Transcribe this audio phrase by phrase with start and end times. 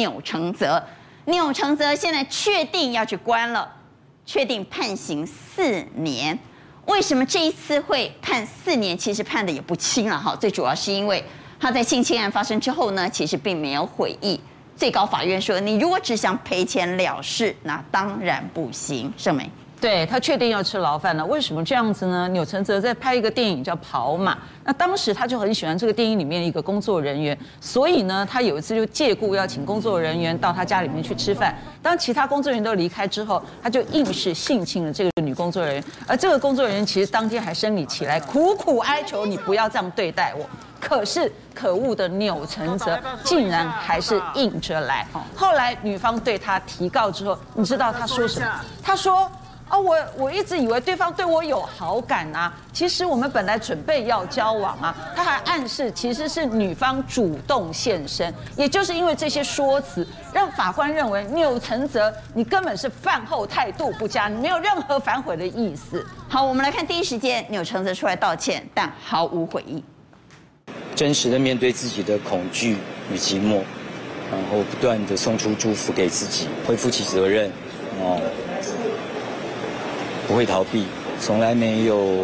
[0.00, 0.82] 钮承泽。
[1.26, 3.70] 钮承泽现在确定要去关了，
[4.24, 6.36] 确定判刑四年。
[6.86, 8.96] 为什么这一次会判四年？
[8.96, 10.34] 其实判的也不轻了哈。
[10.34, 11.22] 最主要是因为
[11.60, 14.40] 他在性侵案发生之后呢，其实并没有悔意。
[14.74, 19.12] 最高法院说，你如果只想赔钱了事，那当然不行。
[19.16, 19.48] 盛美。
[19.80, 22.28] 对，他确定要吃牢饭了，为什么这样子呢？
[22.28, 31.56] 钮承泽在拍一个电影叫《跑马》，那当时他就很喜欢这个电影里面一个工作人员，所以呢，他有一次就借故要请工作人员到他家里面去吃饭。
[31.82, 40.44] 当其他工作人员都离开之后，他就硬是性侵了这个女工作人员，而这个工作人员其实当天还生理起来，苦苦哀求你不要这样对待我。
[40.78, 45.06] 可是可恶的钮承泽竟然还是硬着来。
[45.34, 48.46] 后来女方对他提告之后，你知道他说什么？
[48.82, 49.30] 他说。
[49.70, 66.04] 啊，我我一直以为对方对我有好感啊，其实我们本来准备要交往啊，他还暗示其实是女方主动现身，也就是因为这些说辞，让法官认为钮承泽你根本是饭后态度不佳，你没有任何反悔的意思。
[66.28, 69.84] 好，我们来看第一时间钮承泽出来道歉，但毫无悔意，
[70.96, 72.76] 真实的面对自己的恐惧
[73.12, 73.62] 与寂寞，
[74.32, 77.48] 然后不断的送出祝福给自己，会负起责任，
[78.00, 78.20] 哦。
[80.30, 80.84] 不会逃避，
[81.20, 82.14] 从来没有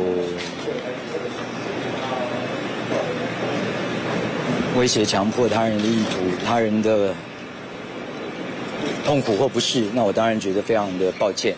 [4.76, 7.12] 威胁、强迫他人的意图，他人的
[9.04, 11.56] 痛苦或不适，那我当然觉得非常的抱歉。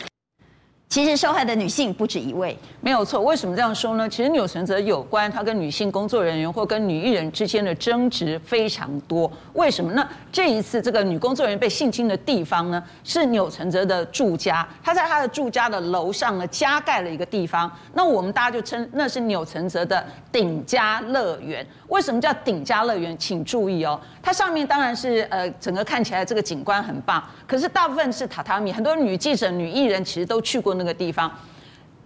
[0.88, 3.20] 其实受害的女性不止一位，没有错。
[3.20, 4.08] 为什么这样说呢？
[4.08, 9.30] 其实钮承泽有关他跟女性工作人员或跟女艺人之间的争执非常多。
[9.52, 10.08] 为什么呢？
[10.32, 14.66] 这一次这个女工作人员被性侵的地方呢，是钮承泽的住家。
[14.82, 17.70] 他在他的住家的楼上呢，加盖了一个地方。
[17.92, 21.66] 那我们大家就称那是钮承泽的顶家乐园。
[21.88, 23.14] 为什么叫顶家乐园？
[23.18, 28.72] 请注意哦，它上面当然是呃，整个看起来这个景观很棒，可是大部分是榻榻米。
[28.72, 30.77] 很多女记者、女艺人其实都去过。
[30.78, 31.30] 那个地方，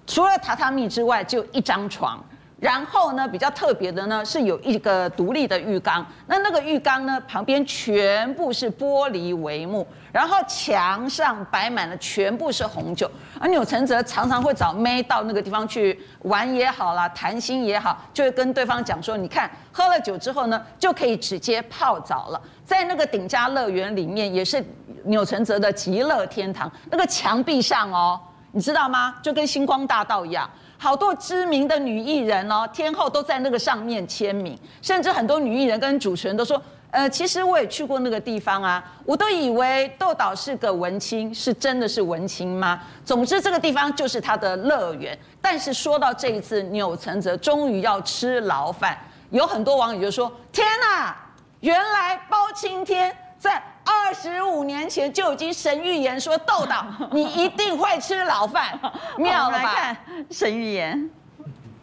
[0.06, 2.18] 除了榻榻米之外，就一张床。
[2.58, 6.06] 然后呢，比较特别的呢，是有一个独立的浴缸。
[6.28, 13.10] 那那个浴缸呢，旁边全部是玻璃帷幕，然后墙上摆满了全部是红酒。
[13.40, 24.64] 而钮承泽常常会找妹到那个地方去玩也好啦，谈心也好，就会跟对方讲说：“你看，喝了酒之后呢，就可以直接泡澡了。”在那个顶家乐园里面，也是
[25.06, 26.70] 钮承泽的极乐天堂。
[26.88, 28.20] 那个墙壁上哦。
[28.52, 29.14] 你知道吗？
[29.22, 30.48] 就跟星光大道一样，
[30.78, 42.82] 好多知名的女艺人哦，天后都在那个上面签名，甚至很多女艺人跟主持人都说，呃，其实我也去过那个地方啊，我都以为豆导是个文青，是真的是文青吗？
[43.06, 45.18] 总之这个地方就是他的乐园。
[45.40, 48.98] 但是说到这一次，钮承泽终于要吃牢饭，
[49.30, 51.16] 有很多网友就说：天哪，
[51.60, 53.62] 原来包青天在。
[54.04, 58.78] 二十五年前就已经神预言说，豆 导你一定会吃牢饭，
[59.16, 59.62] 妙了吧？
[59.62, 59.96] 来看
[60.30, 61.08] 神预言，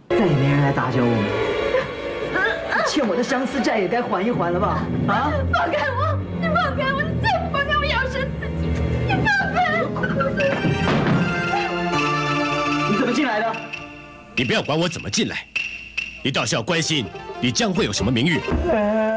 [0.10, 4.80] 再也没人来打搅我们，欠我的相思债也该还一还了吧？
[5.08, 5.32] 啊！
[5.54, 6.20] 放开我！
[6.40, 7.02] 你放开我！
[7.02, 8.68] 你再不放开我，咬死自己！
[9.08, 9.86] 你放开我！
[12.92, 13.46] 你怎么进来的？
[14.36, 15.46] 你不要管我怎么进来，
[16.24, 17.06] 你倒是要关心
[17.42, 18.38] 你将会有什么名誉。
[18.72, 19.09] 啊，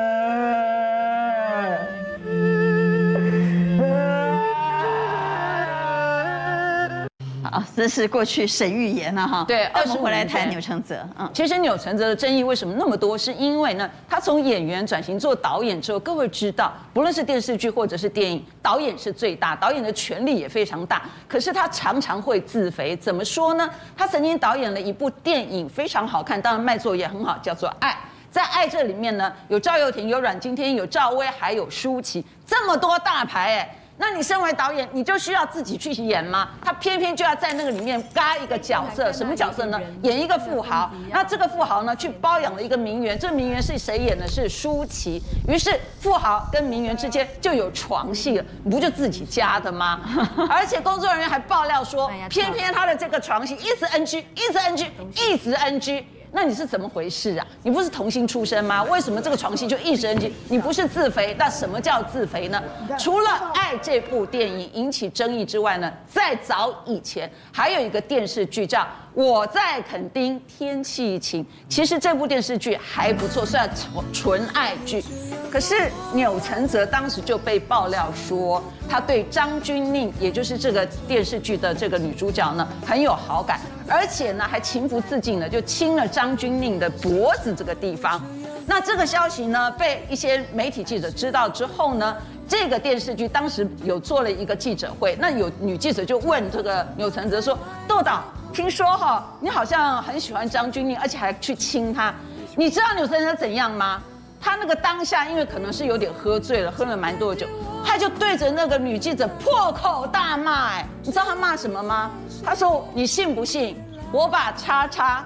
[7.75, 9.45] 这是过去神预言了哈。
[9.49, 10.97] 对，二十回来谈钮承泽。
[11.19, 13.17] 嗯，其实钮承泽的争议为什么那么多？
[13.17, 21.03] 是因为呢，他从演员转型做导演之后，各位知道，不论是电视剧或者是电影，导演是最大，导演的权力也非常大。
[21.27, 23.69] 可是他常常会自肥，怎么说呢？
[23.97, 27.91] 他曾经导演了一部电影，非常好看，当然卖座也很好，叫做《爱》。
[28.31, 33.77] 在《爱》这里面呢，有赵又廷，有阮经天，有赵薇，还有舒淇，这么多大牌哎。
[33.99, 36.51] 那你身为导演，你就需要自己去演吗？
[36.65, 39.81] 他偏偏就要在那个里面嘎一个角色，什么角色呢？
[40.03, 40.91] 演一个富豪。
[41.11, 43.19] 那这个富豪呢，去包养了一个名媛。
[43.19, 44.27] 这个名媛是谁演的？
[44.27, 45.23] 是舒淇。
[45.47, 50.01] 于是富豪跟名媛之间就有床戏了，不就自己家的吗？
[50.51, 56.05] 而且工作人员还爆料说，偏偏他的这个床戏一直 NG，一直 NG，一直 NG。
[56.33, 57.47] 那你是怎么回事啊？
[57.63, 58.83] 你不是童星出身吗？
[58.85, 60.33] 为什么这个床戏就一直 NG？
[60.49, 61.37] 你不是自肥？
[61.39, 62.63] 那什么叫自肥呢？
[62.99, 68.87] 除了《爱》这部电影引起争议之外呢，在早以前还有一个电视剧叫。
[69.15, 71.45] 我在垦丁，天气晴。
[71.69, 75.05] 其实这部电视剧还不错，算纯纯爱剧。
[75.51, 83.61] 可是钮承泽当时就被爆料说，他对张钧甯，也就是这个电视剧的这个女主角呢，很有好感，
[83.93, 88.21] 而且呢还情不自禁的就亲了张钧甯的脖子这个地方。
[88.65, 92.17] 那这个消息呢，被一些媒体记者知道之后呢，
[92.49, 97.59] 这个电视剧当时有做了一个记者会，那有女记者就问这个钮承泽说
[97.89, 98.23] ：“窦导，
[98.53, 102.15] 听说哈，你好像很喜欢张钧甯，而且还去亲他，
[102.57, 104.01] 你知道钮承泽怎样吗？
[104.41, 107.47] 他那个当下因为可能是有点喝醉了，喝了蛮多酒，
[107.85, 110.71] 他就对着那个女记者破口大骂。
[110.71, 112.13] 哎，你知道他骂什么吗？
[112.45, 113.77] 他说：你信不信
[114.13, 115.25] 我把叉叉，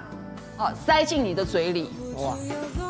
[0.57, 1.91] 哦，塞进你的嘴里？
[2.19, 2.35] 哇！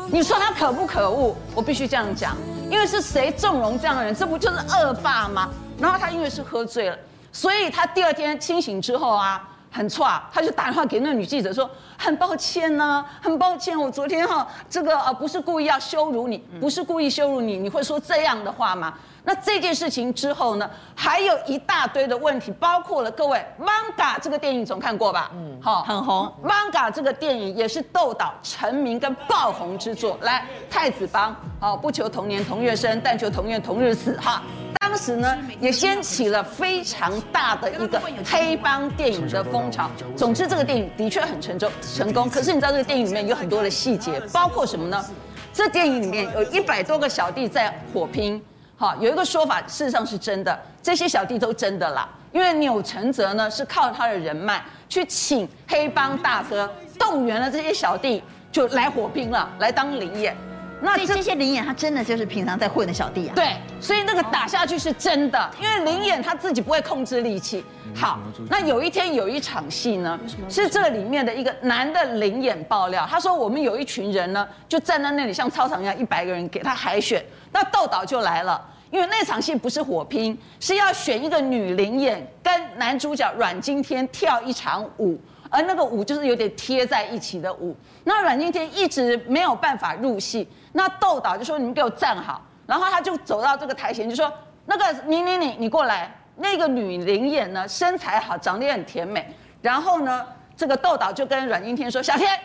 [0.09, 1.35] 你说他可不可恶？
[1.55, 2.37] 我必须这样讲。”
[2.69, 4.13] 因为是谁纵容这样的人？
[4.13, 5.49] 这不就是恶霸吗？
[5.79, 6.97] 然后他因为是喝醉了，
[7.31, 9.41] 所以他第二天清醒之后啊，
[9.77, 11.69] 很错，他就打电话给那个女记者说
[11.99, 18.91] ：“很抱歉呐、啊，很抱歉，我昨天哈这个呃不是故意要羞辱你，不是故意羞辱你，你会说这样的话吗？”
[19.23, 25.29] 那这件事情之后呢，还有一大堆的问题，包括了各位《Manga》这个电影总看过吧？
[25.35, 26.33] 嗯，好，很红。
[26.49, 30.17] 《Manga》这个电影也是窦导成名跟爆红之作。
[30.21, 34.17] 来，太子帮，好，不求同年同月生，但求同月同日死。
[34.17, 34.41] 哈，
[34.87, 39.91] 当时呢也掀起了非常大的一个黑帮电影的风潮。
[40.15, 42.29] 总之，这个电影的确很成功，成功。
[42.29, 45.05] 可是你知道这个电影里面有很多的细节，包括什么呢？
[45.51, 48.41] 这电影里面有一百多个小弟在火拼。
[48.77, 52.07] 好，有一个说法，事实上是真的，这些小弟都真的啦。
[52.31, 58.23] 因为钮承泽呢是靠他的人脉去请黑帮大哥动员了这些小弟，
[58.53, 60.33] 就来火拼了，来当临演。
[60.81, 63.33] 那这，这些灵眼他真的就是平常在混的小弟啊？
[63.35, 67.65] 对，所以那个打下去是真的，因为灵眼他自己不会控制力气。
[67.95, 68.19] 好，
[68.49, 77.25] 那有一天有一场戏呢，是这里面的一个男的灵眼爆料，他说我们有一群人呢，就站在那里像操场一样，一百个人给他海选。
[77.51, 87.75] 那窦导就来了，因为那场戏不是火拼，是要选一个女灵演跟男主角阮经天跳一场舞，而那个舞就是有点贴在一起的舞。
[88.03, 94.31] 那阮经天一直没有办法入戏，那窦导就说：“你们给我站好。”然后他就走到这个台前，就说
[94.65, 99.35] ：“那个你你你你过来。”那个女临演呢，身材好，长得也很甜美。
[99.59, 100.23] 然后呢，
[100.55, 102.39] 这个窦导就跟阮经天说：“小天，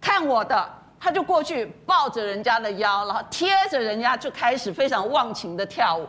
[0.00, 0.68] 看我的。”
[1.00, 6.04] 他就过去抱着人家的腰，然后贴着人家就开始非常忘情的跳舞，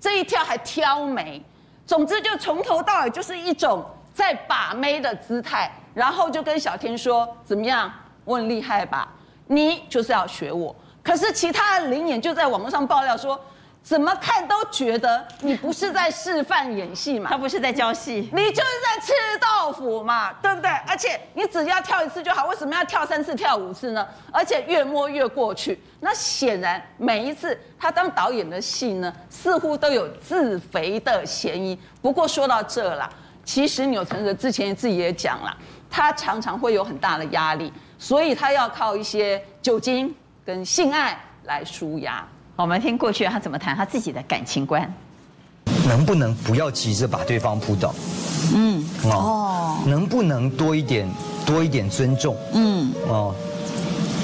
[0.00, 1.40] 这一跳还挑眉，
[1.86, 7.92] 总之就从头到尾就是一种在把妹的姿态， 然后就跟小天说怎么样，
[8.24, 9.08] 我很厉害吧？
[9.46, 10.74] 你就是要学我。
[11.02, 13.40] 可是其他的临演就在网络上爆料说。
[13.84, 20.70] 怎么看都觉得你不是在示范演戏嘛，他不是在教戏，你就是在吃豆腐嘛，对不对？
[20.86, 24.06] 而且你只要跳一次就好，为什么要跳三次、跳五次呢？
[24.30, 31.76] 而且越摸越过去，那显然每一次他当导演的戏呢，似乎都有自肥的嫌疑。
[32.00, 33.10] 不过说到这啦，
[33.44, 35.58] 其实钮承泽之前自己也讲了，
[35.94, 40.12] 他常常会有很大的压力，所以他要靠一些酒精
[40.42, 42.26] 跟性爱来舒压。
[42.56, 44.90] 我们听过去他怎么谈他自己的感情观，
[45.86, 47.94] 能不能不要急着把对方扑倒？
[48.54, 51.06] 嗯，哦，能不能多一点
[51.44, 52.34] 多一点尊重？
[52.54, 53.34] 嗯，哦，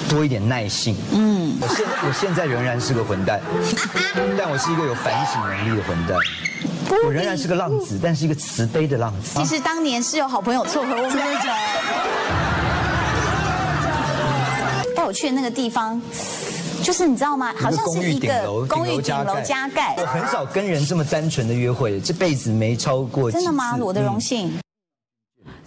[0.09, 0.97] 多一点耐性。
[1.13, 3.41] 嗯，我现我现在仍然是个混蛋，
[4.39, 6.17] 但我是一个有反省能力的混蛋。
[7.05, 9.39] 我仍然是个浪子，但是一个慈悲的浪子。
[9.39, 11.23] 其实当年是有好朋友撮合我们的。
[14.97, 16.01] 带我去的那个地方。
[16.81, 17.53] 就是你知道吗？
[17.61, 19.97] 好像是一个公寓顶楼加盖。
[19.99, 23.31] 我很少跟人这么单纯的约会，这辈子没超过。
[23.31, 23.77] 真的吗？
[23.77, 24.51] 我的荣幸。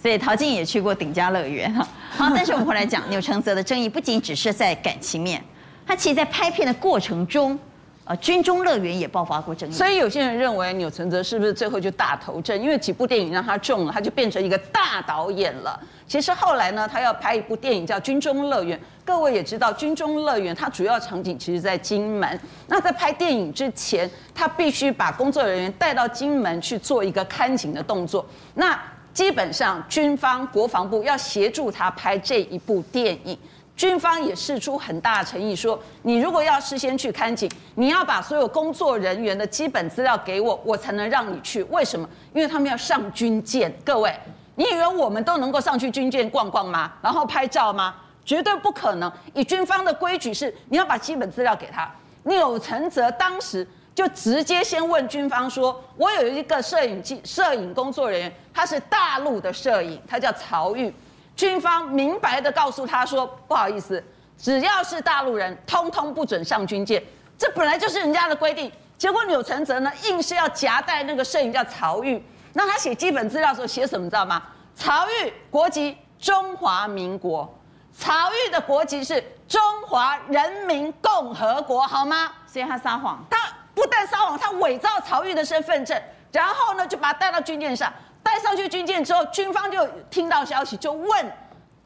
[0.00, 1.86] 所以陶晶也去过顶家乐园哈。
[2.16, 5.44] 好，但是我们回来讲钮承泽的争议，不仅只是在感情面，
[5.86, 7.56] 他其实在拍片的过程中。
[8.04, 12.60] 呃，军中乐园也爆发过争议，所以有些人认为钮承泽是不是最后就大头症？
[12.60, 15.78] 因为几部电影让他中了，他就变成一个大导演了。
[16.08, 22.40] 其实后来呢，他要拍一部电影叫《军中乐园》，各位也知道，《军中乐园》它主要场景其实在金门。
[22.66, 28.26] 那在拍电影之前，他必须把工作人员带到金门去做一个看景的动作。
[28.54, 28.76] 那
[29.14, 33.38] 基本上军方国防部要协助他拍这一部电影。
[33.74, 41.62] 军方也释出很大的诚意，说你如果要事先去看景，你要把所有工作人员的基本资料给我，我才能让你去。
[41.64, 42.08] 为什么？
[42.34, 43.74] 因为他们要上军舰。
[43.84, 44.14] 各位，
[44.54, 46.92] 你以为我们都能够上去军舰逛逛吗？
[47.02, 47.94] 然后拍照吗？
[48.24, 49.10] 绝对不可能。
[49.34, 51.90] 以军方的规矩是，你要把基本资料给他。
[52.24, 60.94] 钮承泽当时就直接先问军方说：“我有一个摄影机、摄影工作人员，他是大陆的摄影，他叫曹玉。”
[61.34, 64.02] 军方明白的告诉他说：“不好意思，
[64.36, 67.02] 只要是大陆人，通通不准上军舰。
[67.38, 68.70] 这本来就是人家的规定。
[68.98, 72.24] 结果钮承泽呢，硬是要夹带那个摄影叫曹玉。
[72.52, 74.08] 那他写基本资料的时候写什么？
[74.08, 74.42] 知道吗？
[74.74, 77.52] 曹玉国籍中华民国，
[77.92, 82.30] 曹玉的国籍是中华人民共和国，好吗？
[82.46, 83.24] 所以他撒谎。
[83.28, 83.38] 他
[83.74, 91.32] 不但撒谎，他伪造曹玉的身份证，然后呢就把他带到军舰上，带上去军舰之后，军方就听到消息，就问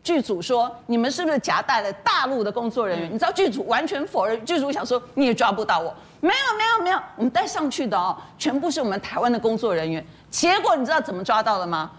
[0.02, 10.04] 剧组说：“你们是不是夹带了大陆的工作人员？”你知道剧组完全否认，剧组想说你也抓不到我，没有没有没有，我们带上去的哦，全部是我们台湾的工作人员。
[10.30, 11.90] 结果你知道怎么抓到的吗？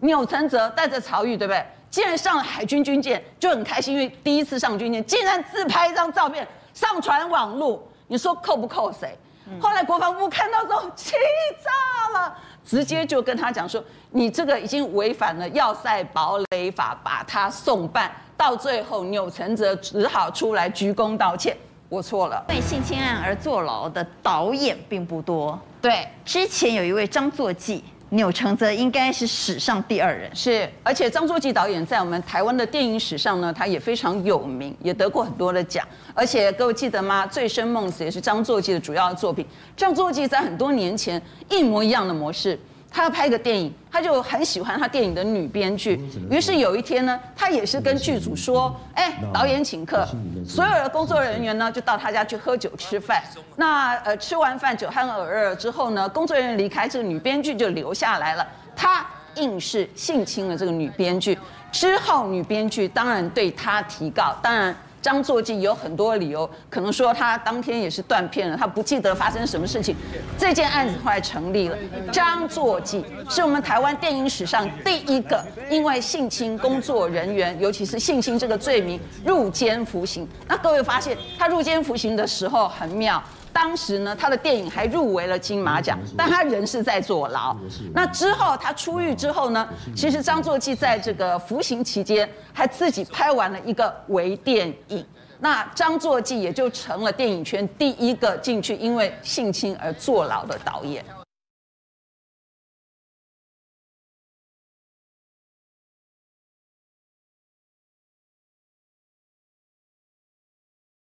[0.00, 1.64] 钮承泽带着曹玉，对不对？
[1.88, 7.80] 竟然上了海军军舰，就很开心，因为第一次上军舰，竟然自拍一张照片上传网络。
[8.08, 9.16] 你说扣不扣谁？
[9.60, 11.14] 后来国防部看到之后气
[11.62, 21.56] 炸了，直接就跟他讲说：“你这个已经违反了要塞堡垒法，把他送办。”到最后，钮承泽只好出来鞠躬道歉
[21.88, 25.58] ：“我错了。”为性侵案而坐牢的导演并不多。
[25.80, 27.82] 对，之前有一位张作骥。
[28.14, 35.86] 钮承泽应该是史上第二人，是，而且张作骥导演在我们台湾的电影史上呢，他也非常有名，也得过很多的奖。
[36.14, 37.26] 而且各位记得吗？
[37.30, 39.46] 《醉生梦死》也是张作骥的主要作品。
[39.76, 42.58] 张作骥在很多年前一模一样的模式。
[42.96, 46.00] 他要拍个电影，他就很喜欢他电影的女编剧。
[46.28, 50.04] 于是有一天呢，他也是跟剧组说：“哎，导演请客，
[50.44, 53.22] 所有的工作人员呢就到他家去喝酒吃饭。
[53.54, 58.44] 那呃吃完饭酒酣耳热之后呢，工作人员离开，这个女编剧就留下来了。
[58.74, 61.38] 他硬是性侵了这个女编剧。
[61.70, 64.74] 之后女编剧当然对他提告，当然。”
[65.04, 69.94] 张作骥有很多理由，可能说他当天也是断片了，他不记得发生什么事情。
[70.38, 71.76] 这件案子后来成立了，
[72.10, 80.26] 张作骥是我们台湾电影史上第一个因为性侵工作人员，尤其是性侵这个罪名入监服刑。
[80.48, 83.22] 那各位发现他入监服刑的时候很妙。
[83.54, 87.56] 当时呢，他的电影还入围了金马奖，但他人是在坐牢。
[87.94, 95.06] 那之后他出狱之后呢，其实张作骥在这个服刑期间，还自己拍完了一个微电影。
[95.38, 101.04] 那张作骥也就成了电影圈第一个进去因为性侵而坐牢的导演。